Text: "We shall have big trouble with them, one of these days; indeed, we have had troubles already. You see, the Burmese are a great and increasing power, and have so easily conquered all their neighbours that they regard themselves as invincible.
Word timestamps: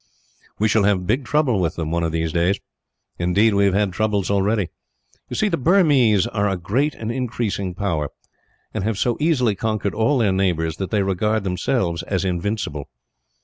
"We 0.57 0.67
shall 0.67 0.85
have 0.85 1.05
big 1.05 1.25
trouble 1.25 1.59
with 1.59 1.75
them, 1.75 1.91
one 1.91 2.01
of 2.03 2.11
these 2.11 2.31
days; 2.33 2.59
indeed, 3.19 3.53
we 3.53 3.65
have 3.65 3.75
had 3.75 3.93
troubles 3.93 4.31
already. 4.31 4.69
You 5.29 5.35
see, 5.35 5.47
the 5.47 5.57
Burmese 5.57 6.25
are 6.25 6.49
a 6.49 6.57
great 6.57 6.95
and 6.95 7.11
increasing 7.11 7.75
power, 7.75 8.09
and 8.73 8.83
have 8.83 8.97
so 8.97 9.15
easily 9.19 9.53
conquered 9.53 9.93
all 9.93 10.17
their 10.17 10.33
neighbours 10.33 10.77
that 10.77 10.89
they 10.89 11.03
regard 11.03 11.43
themselves 11.43 12.01
as 12.01 12.25
invincible. 12.25 12.89